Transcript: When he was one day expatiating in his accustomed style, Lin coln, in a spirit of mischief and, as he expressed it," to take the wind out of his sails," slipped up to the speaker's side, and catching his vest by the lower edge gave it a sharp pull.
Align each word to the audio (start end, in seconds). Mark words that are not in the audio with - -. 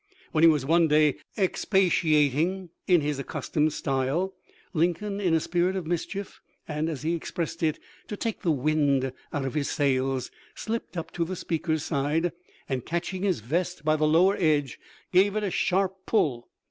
When 0.31 0.43
he 0.43 0.47
was 0.49 0.65
one 0.65 0.87
day 0.87 1.17
expatiating 1.37 2.69
in 2.87 3.01
his 3.01 3.19
accustomed 3.19 3.71
style, 3.73 4.33
Lin 4.73 4.95
coln, 4.95 5.19
in 5.21 5.35
a 5.35 5.39
spirit 5.39 5.75
of 5.75 5.85
mischief 5.85 6.41
and, 6.67 6.89
as 6.89 7.03
he 7.03 7.13
expressed 7.13 7.61
it," 7.61 7.77
to 8.07 8.17
take 8.17 8.41
the 8.41 8.49
wind 8.49 9.13
out 9.31 9.45
of 9.45 9.53
his 9.53 9.69
sails," 9.69 10.31
slipped 10.55 10.97
up 10.97 11.11
to 11.11 11.23
the 11.23 11.35
speaker's 11.35 11.83
side, 11.83 12.31
and 12.67 12.83
catching 12.83 13.21
his 13.21 13.41
vest 13.41 13.85
by 13.85 13.95
the 13.95 14.07
lower 14.07 14.35
edge 14.39 14.79
gave 15.13 15.35
it 15.35 15.43
a 15.43 15.51
sharp 15.51 15.93
pull. 16.07 16.49